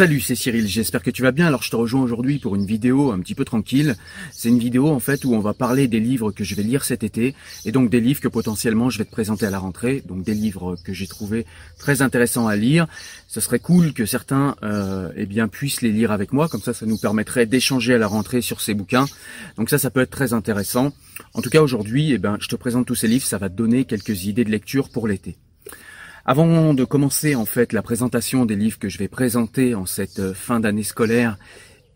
[0.00, 1.46] Salut, c'est Cyril, j'espère que tu vas bien.
[1.46, 3.96] Alors je te rejoins aujourd'hui pour une vidéo un petit peu tranquille.
[4.32, 6.86] C'est une vidéo en fait où on va parler des livres que je vais lire
[6.86, 7.34] cet été
[7.66, 10.02] et donc des livres que potentiellement je vais te présenter à la rentrée.
[10.08, 11.44] Donc des livres que j'ai trouvé
[11.78, 12.86] très intéressants à lire.
[13.28, 16.72] Ce serait cool que certains euh, eh bien puissent les lire avec moi, comme ça
[16.72, 19.04] ça nous permettrait d'échanger à la rentrée sur ces bouquins.
[19.58, 20.94] Donc ça ça peut être très intéressant.
[21.34, 23.54] En tout cas aujourd'hui, eh ben je te présente tous ces livres, ça va te
[23.54, 25.36] donner quelques idées de lecture pour l'été.
[26.24, 30.20] Avant de commencer en fait la présentation des livres que je vais présenter en cette
[30.20, 31.38] euh, fin d'année scolaire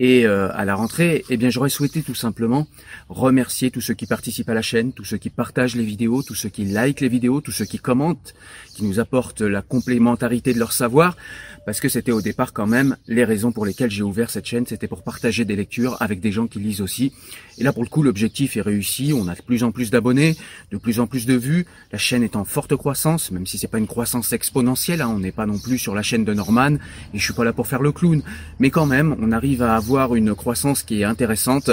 [0.00, 2.66] et euh, à la rentrée, eh bien j'aurais souhaité tout simplement
[3.08, 6.34] remercier tous ceux qui participent à la chaîne, tous ceux qui partagent les vidéos, tous
[6.34, 8.34] ceux qui likent les vidéos, tous ceux qui commentent,
[8.74, 11.16] qui nous apportent la complémentarité de leur savoir,
[11.64, 14.66] parce que c'était au départ quand même les raisons pour lesquelles j'ai ouvert cette chaîne,
[14.66, 17.12] c'était pour partager des lectures avec des gens qui lisent aussi.
[17.58, 20.36] Et là pour le coup l'objectif est réussi, on a de plus en plus d'abonnés,
[20.72, 23.68] de plus en plus de vues, la chaîne est en forte croissance, même si c'est
[23.68, 26.74] pas une croissance exponentielle, hein, on n'est pas non plus sur la chaîne de Norman,
[27.14, 28.22] et je suis pas là pour faire le clown,
[28.58, 29.83] mais quand même on arrive à avoir
[30.14, 31.70] une croissance qui est intéressante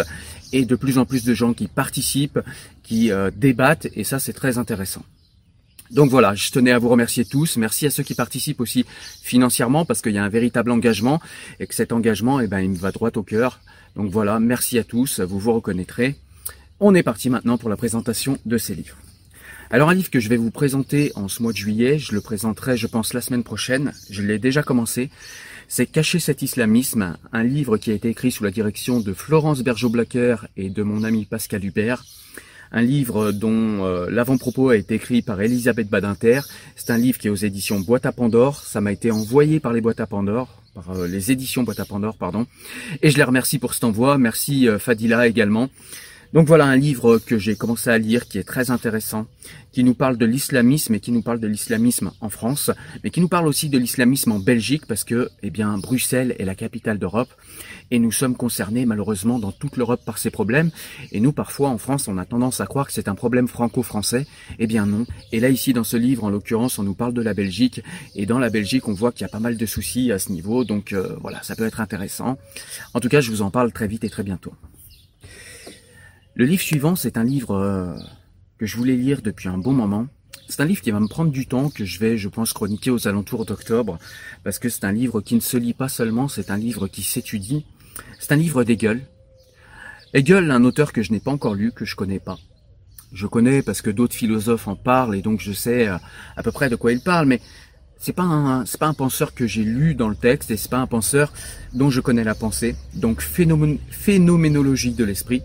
[0.54, 2.40] et de plus en plus de gens qui participent,
[2.84, 5.04] qui euh, débattent, et ça c'est très intéressant.
[5.92, 7.58] Donc voilà, je tenais à vous remercier tous.
[7.58, 8.86] Merci à ceux qui participent aussi
[9.22, 11.20] financièrement parce qu'il y a un véritable engagement
[11.60, 13.60] et que cet engagement, eh ben, il me va droit au cœur.
[13.98, 16.16] Donc voilà, merci à tous, vous vous reconnaîtrez.
[16.80, 18.96] On est parti maintenant pour la présentation de ces livres.
[19.74, 22.20] Alors un livre que je vais vous présenter en ce mois de juillet, je le
[22.20, 25.10] présenterai je pense la semaine prochaine, je l'ai déjà commencé,
[25.70, 29.64] c'est Cacher cet islamisme, un livre qui a été écrit sous la direction de Florence
[29.64, 32.04] Bergeau-Blacker et de mon ami Pascal Hubert
[32.72, 36.42] un livre dont euh, l'avant-propos a été écrit par Elisabeth Badinter.
[36.76, 38.62] C'est un livre qui est aux éditions Boîte à Pandore.
[38.62, 41.86] Ça m'a été envoyé par les Boîtes à Pandore, par euh, les éditions Boîte à
[41.86, 42.48] Pandore, pardon.
[43.02, 44.18] Et je les remercie pour cet envoi.
[44.18, 45.70] Merci euh, Fadila également.
[46.34, 49.28] Donc voilà un livre que j'ai commencé à lire qui est très intéressant,
[49.74, 52.72] qui nous parle de l'islamisme et qui nous parle de l'islamisme en France,
[53.04, 56.46] mais qui nous parle aussi de l'islamisme en Belgique parce que, eh bien, Bruxelles est
[56.46, 57.30] la capitale d'Europe
[57.92, 60.72] et nous sommes concernés malheureusement dans toute l'Europe par ces problèmes.
[61.12, 64.26] Et nous, parfois, en France, on a tendance à croire que c'est un problème franco-français.
[64.58, 65.06] Eh bien non.
[65.34, 67.84] Et là, ici, dans ce livre, en l'occurrence, on nous parle de la Belgique.
[68.16, 70.32] Et dans la Belgique, on voit qu'il y a pas mal de soucis à ce
[70.32, 70.64] niveau.
[70.64, 72.38] Donc euh, voilà, ça peut être intéressant.
[72.94, 74.54] En tout cas, je vous en parle très vite et très bientôt.
[76.34, 77.94] Le livre suivant, c'est un livre euh,
[78.58, 80.08] que je voulais lire depuis un bon moment.
[80.48, 82.90] C'est un livre qui va me prendre du temps, que je vais, je pense, chroniquer
[82.90, 84.00] aux alentours d'octobre,
[84.46, 87.04] parce que c'est un livre qui ne se lit pas seulement, c'est un livre qui
[87.04, 87.66] s'étudie.
[88.20, 89.02] C'est un livre d'Hegel.
[90.14, 92.38] Hegel, un auteur que je n'ai pas encore lu, que je connais pas.
[93.12, 95.98] Je connais parce que d'autres philosophes en parlent et donc je sais euh,
[96.38, 97.42] à peu près de quoi il parle, mais
[97.98, 100.72] c'est pas un, c'est pas un penseur que j'ai lu dans le texte et c'est
[100.72, 101.34] pas un penseur
[101.74, 102.76] dont je connais la pensée.
[102.94, 105.44] Donc phénoménologie de l'esprit,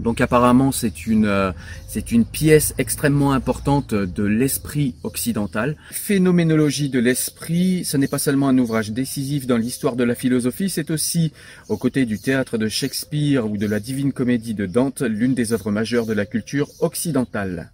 [0.00, 1.52] donc apparemment c'est une euh,
[1.88, 5.76] c'est une pièce extrêmement importante de l'esprit occidental.
[5.90, 10.70] Phénoménologie de l'esprit, ce n'est pas seulement un ouvrage décisif dans l'histoire de la philosophie,
[10.70, 11.32] c'est aussi
[11.68, 15.52] aux côtés du théâtre de Shakespeare ou de la Divine Comédie de Dante, l'une des
[15.52, 17.70] œuvres majeures de la culture occidentale.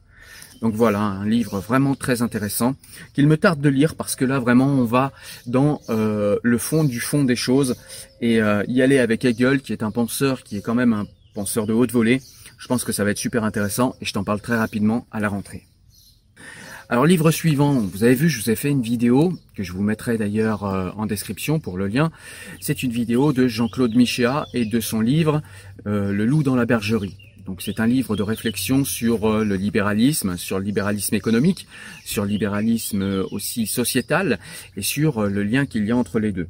[0.63, 2.75] Donc voilà, un livre vraiment très intéressant
[3.15, 5.13] qu'il me tarde de lire parce que là vraiment on va
[5.47, 7.77] dans euh, le fond du fond des choses
[8.21, 11.07] et euh, y aller avec Hegel qui est un penseur qui est quand même un
[11.37, 12.23] penseur de haute volée.
[12.57, 15.21] Je pense que ça va être super intéressant et je t'en parle très rapidement à
[15.21, 15.67] la rentrée.
[16.89, 19.83] Alors livre suivant, vous avez vu, je vous ai fait une vidéo que je vous
[19.83, 22.11] mettrai d'ailleurs euh, en description pour le lien.
[22.61, 25.43] C'est une vidéo de Jean-Claude Michéa et de son livre
[25.87, 27.19] euh, Le loup dans la bergerie.
[27.45, 31.67] Donc c'est un livre de réflexion sur euh, le libéralisme, sur le libéralisme économique,
[32.07, 34.39] sur le libéralisme aussi sociétal
[34.75, 36.49] et sur le lien qu'il y a entre les deux.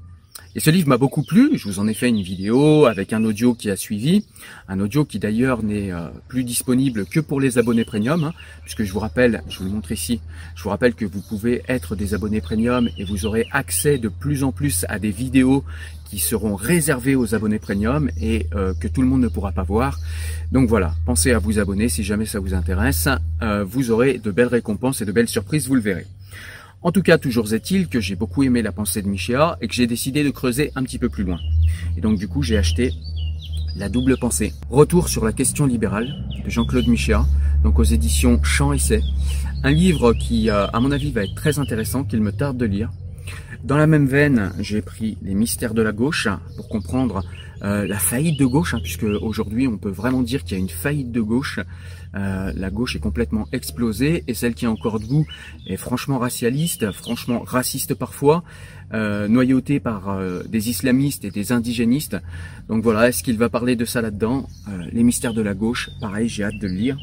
[0.57, 3.23] Et ce livre m'a beaucoup plu, je vous en ai fait une vidéo avec un
[3.25, 4.25] audio qui a suivi,
[4.69, 8.33] un audio qui d'ailleurs n'est euh, plus disponible que pour les abonnés premium, hein,
[8.63, 10.19] puisque je vous rappelle, je vous le montre ici,
[10.55, 14.09] je vous rappelle que vous pouvez être des abonnés premium et vous aurez accès de
[14.09, 15.63] plus en plus à des vidéos
[16.07, 19.63] qui seront réservées aux abonnés premium et euh, que tout le monde ne pourra pas
[19.63, 19.99] voir.
[20.53, 23.11] Donc voilà, pensez à vous abonner si jamais ça vous intéresse,
[23.43, 26.07] euh, vous aurez de belles récompenses et de belles surprises, vous le verrez.
[26.87, 29.75] En tout cas, toujours est-il que j'ai beaucoup aimé la pensée de Michéa et que
[29.75, 31.41] j'ai décidé de creuser un petit peu plus loin.
[31.97, 32.93] Et donc du coup, j'ai acheté
[33.75, 34.53] La double pensée.
[34.71, 37.27] Retour sur la question libérale de Jean-Claude Michéa,
[37.65, 39.03] donc aux éditions Champ Essai.
[39.65, 42.67] Un livre qui, euh, à mon avis, va être très intéressant, qu'il me tarde de
[42.67, 42.93] lire.
[43.65, 47.25] Dans la même veine, j'ai pris Les mystères de la gauche pour comprendre
[47.63, 50.63] euh, la faillite de gauche, hein, puisque aujourd'hui on peut vraiment dire qu'il y a
[50.63, 51.61] une faillite de gauche.
[52.17, 55.27] Euh, la gauche est complètement explosée et celle qui est encore debout
[55.67, 58.43] est franchement racialiste, franchement raciste parfois,
[58.95, 62.17] euh, noyautée par euh, des islamistes et des indigénistes.
[62.69, 64.47] Donc voilà, est-ce qu'il va parler de ça là-dedans?
[64.93, 66.99] Les mystères de la gauche, pareil, j'ai hâte de le lire.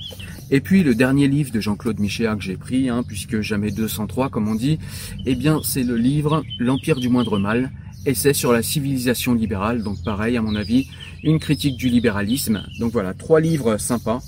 [0.49, 4.29] Et puis le dernier livre de Jean-Claude Michéa que j'ai pris, hein, puisque jamais 203
[4.29, 4.79] comme on dit,
[5.25, 7.71] eh bien c'est le livre L'Empire du moindre mal
[8.05, 10.89] Essai sur la civilisation libérale, donc pareil à mon avis,
[11.23, 12.63] une critique du libéralisme.
[12.79, 14.21] Donc voilà, trois livres sympas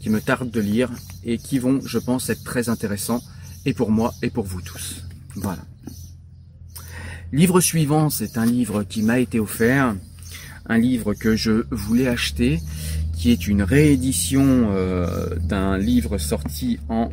[0.00, 0.90] qui me tardent de lire
[1.24, 3.22] et qui vont, je pense, être très intéressants
[3.66, 5.02] et pour moi et pour vous tous.
[5.36, 5.62] Voilà.
[7.32, 9.94] Livre suivant, c'est un livre qui m'a été offert,
[10.66, 12.60] un livre que je voulais acheter,
[13.22, 17.08] qui est une réédition euh, d'un livre sorti en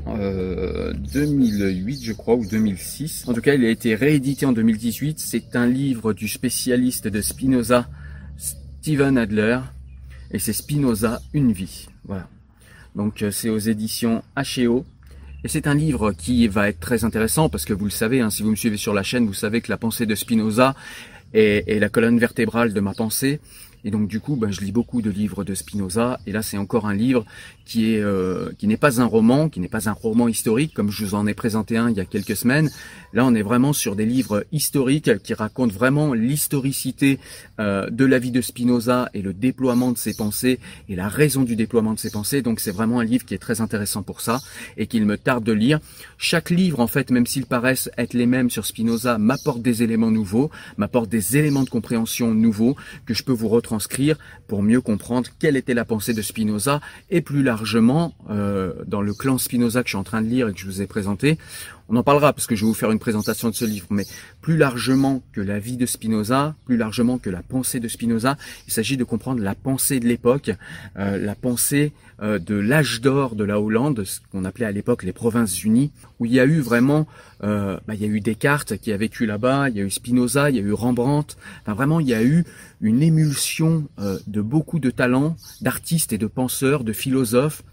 [1.14, 3.26] 2008, euh, je crois, ou 2006.
[3.28, 5.20] En tout cas, il a été réédité en 2018.
[5.20, 7.88] C'est un livre du spécialiste de Spinoza,
[8.40, 9.60] Steven Adler,
[10.32, 11.86] et c'est Spinoza, une vie.
[12.06, 12.28] Voilà.
[12.96, 14.88] Donc euh, c'est aux éditions H&O.
[15.44, 18.32] Et c'est un livre qui va être très intéressant parce que vous le savez, hein,
[18.32, 20.74] si vous me suivez sur la chaîne, vous savez que la pensée de Spinoza
[21.34, 23.40] est la colonne vertébrale de ma pensée.
[23.84, 26.20] Et donc du coup, ben, je lis beaucoup de livres de Spinoza.
[26.28, 27.26] Et là, c'est encore un livre
[27.66, 30.92] qui est euh, qui n'est pas un roman, qui n'est pas un roman historique comme
[30.92, 32.70] je vous en ai présenté un il y a quelques semaines.
[33.14, 37.20] Là, on est vraiment sur des livres historiques qui racontent vraiment l'historicité
[37.60, 40.60] euh, de la vie de Spinoza et le déploiement de ses pensées
[40.90, 42.42] et la raison du déploiement de ses pensées.
[42.42, 44.42] Donc c'est vraiment un livre qui est très intéressant pour ça
[44.78, 45.80] et qu'il me tarde de lire.
[46.18, 50.12] Chaque livre, en fait, même s'ils paraissent être les mêmes sur Spinoza, m'apporte des éléments
[50.12, 54.18] nouveaux, m'apporte des éléments de compréhension nouveaux que je peux vous retrouver transcrire
[54.48, 56.82] pour mieux comprendre quelle était la pensée de Spinoza
[57.12, 60.50] et plus largement euh, dans le clan Spinoza que je suis en train de lire
[60.50, 61.38] et que je vous ai présenté.
[61.90, 64.06] On en parlera parce que je vais vous faire une présentation de ce livre, mais
[64.42, 68.38] plus largement que la vie de Spinoza, plus largement que la pensée de Spinoza,
[68.68, 70.52] il s'agit de comprendre la pensée de l'époque,
[70.98, 71.92] euh, la pensée
[72.22, 75.92] euh, de l'âge d'or de la Hollande, ce qu'on appelait à l'époque les provinces unies,
[76.20, 77.08] où il y a eu vraiment,
[77.42, 80.50] bah, il y a eu Descartes qui a vécu là-bas, il y a eu Spinoza,
[80.50, 82.44] il y a eu Rembrandt, vraiment il y a eu
[82.82, 87.64] une émulsion euh, de beaucoup de talents, d'artistes et de penseurs, de philosophes.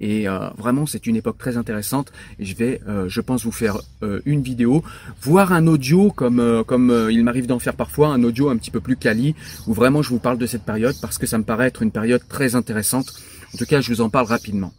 [0.00, 2.12] Et euh, vraiment, c'est une époque très intéressante.
[2.38, 3.78] Je vais, euh, je pense, vous faire
[4.24, 4.84] une vidéo,
[5.22, 8.80] voire un audio, comme comme il m'arrive d'en faire parfois, un audio un petit peu
[8.80, 9.34] plus quali,
[9.66, 11.90] où vraiment je vous parle de cette période parce que ça me paraît être une
[11.90, 13.12] période très intéressante.
[13.54, 14.72] En tout cas, je vous en parle rapidement.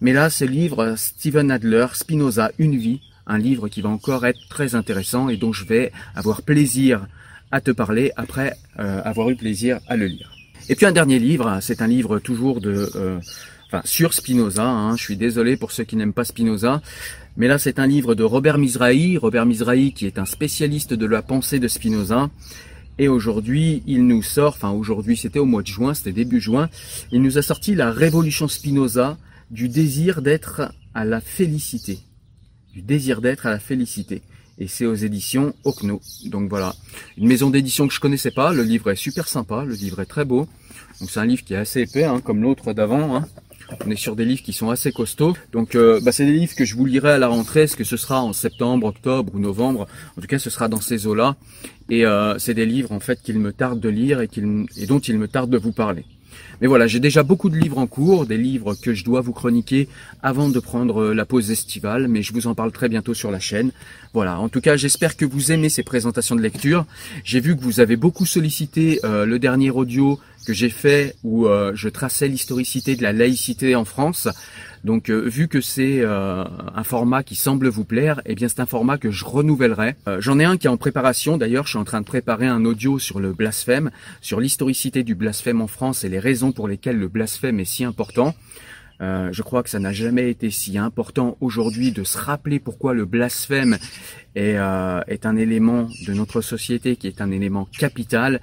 [0.00, 4.40] Mais là, ce livre, Steven Adler, Spinoza, Une vie, un livre qui va encore être
[4.48, 7.06] très intéressant et dont je vais avoir plaisir
[7.50, 10.32] à te parler après euh, avoir eu plaisir à le lire.
[10.68, 13.18] Et puis un dernier livre, c'est un livre toujours de, euh,
[13.72, 14.68] enfin sur Spinoza.
[14.68, 16.82] Hein, je suis désolé pour ceux qui n'aiment pas Spinoza,
[17.36, 19.16] mais là c'est un livre de Robert Mizrahi.
[19.16, 22.30] Robert Mizrahi qui est un spécialiste de la pensée de Spinoza.
[22.98, 26.68] Et aujourd'hui, il nous sort, enfin aujourd'hui c'était au mois de juin, c'était début juin,
[27.10, 29.16] il nous a sorti la révolution Spinoza
[29.50, 32.00] du désir d'être à la félicité.
[32.74, 34.22] Du désir d'être à la félicité
[34.58, 36.00] et c'est aux éditions Okno.
[36.26, 36.74] Donc voilà,
[37.16, 38.52] une maison d'édition que je connaissais pas.
[38.52, 40.46] Le livre est super sympa, le livre est très beau.
[41.00, 43.16] Donc c'est un livre qui est assez épais, hein, comme l'autre d'avant.
[43.16, 43.26] Hein.
[43.84, 45.34] On est sur des livres qui sont assez costauds.
[45.52, 47.62] Donc euh, bah, c'est des livres que je vous lirai à la rentrée.
[47.62, 49.86] Est-ce que ce sera en septembre, octobre ou novembre?
[50.16, 51.36] En tout cas, ce sera dans ces eaux-là.
[51.90, 54.28] Et euh, c'est des livres en fait qu'il me tarde de lire et,
[54.86, 56.04] dont il me tarde de vous parler.
[56.60, 59.32] Mais voilà, j'ai déjà beaucoup de livres en cours, des livres que je dois vous
[59.32, 59.88] chroniquer
[60.22, 63.30] avant de prendre euh, la pause estivale, mais je vous en parle très bientôt sur
[63.30, 63.72] la chaîne.
[64.14, 66.86] Voilà, en tout cas, j'espère que vous aimez ces présentations de lecture.
[67.24, 71.46] J'ai vu que vous avez beaucoup sollicité euh, le dernier audio que j'ai fait où
[71.46, 74.28] euh, je traçais l'historicité de la laïcité en France.
[74.84, 76.44] Donc euh, vu que c'est euh,
[76.74, 79.96] un format qui semble vous plaire, eh bien c'est un format que je renouvellerai.
[80.18, 82.64] J'en ai un qui est en préparation d'ailleurs, je suis en train de préparer un
[82.64, 86.98] audio sur le blasphème, sur l'historicité du blasphème en France et les raisons pour lesquelles
[86.98, 88.34] le blasphème est si important.
[89.00, 93.04] je crois que ça n'a jamais été si important aujourd'hui de se rappeler pourquoi le
[93.04, 93.78] blasphème
[94.34, 94.56] est,
[95.08, 98.40] est un élément de notre société qui est un élément capital.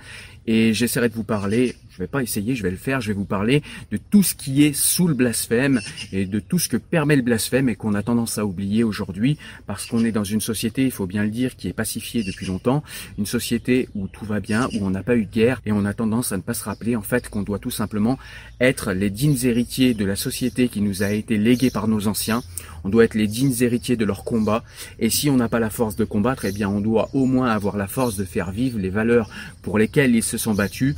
[0.48, 3.14] Et j'essaierai de vous parler je vais pas essayer, je vais le faire, je vais
[3.14, 5.82] vous parler de tout ce qui est sous le blasphème
[6.14, 9.38] et de tout ce que permet le blasphème et qu'on a tendance à oublier aujourd'hui
[9.68, 12.46] parce qu'on est dans une société, il faut bien le dire, qui est pacifiée depuis
[12.46, 12.86] longtemps,
[13.18, 15.84] une société où tout va bien, où on n'a pas eu de guerre et on
[15.84, 18.18] a tendance à ne pas se rappeler en fait qu'on doit tout simplement
[18.62, 22.44] être les dignes héritiers de la société qui nous a été léguée par nos anciens.
[22.84, 24.64] On doit être les dignes héritiers de leur combat
[25.00, 27.50] et si on n'a pas la force de combattre, eh bien on doit au moins
[27.50, 29.30] avoir la force de faire vivre les valeurs
[29.62, 30.96] pour lesquelles ils se sont battus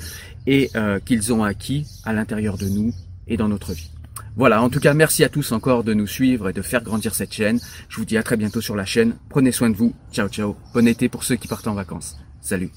[0.47, 2.93] et euh, qu'ils ont acquis à l'intérieur de nous
[3.27, 3.91] et dans notre vie.
[4.35, 7.15] Voilà, en tout cas, merci à tous encore de nous suivre et de faire grandir
[7.15, 7.59] cette chaîne.
[7.89, 9.15] Je vous dis à très bientôt sur la chaîne.
[9.29, 9.93] Prenez soin de vous.
[10.11, 10.55] Ciao, ciao.
[10.73, 12.17] Bon été pour ceux qui partent en vacances.
[12.41, 12.71] Salut.